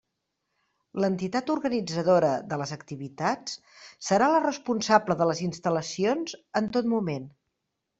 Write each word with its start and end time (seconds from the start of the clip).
L'entitat 1.03 1.51
organitzadora 1.55 2.33
de 2.55 2.59
les 2.63 2.73
activitats 2.77 3.61
serà 4.09 4.33
la 4.35 4.43
responsable 4.49 5.21
de 5.25 5.33
les 5.35 5.47
instal·lacions 5.53 6.39
en 6.63 6.77
tot 6.79 6.95
moment. 6.99 7.35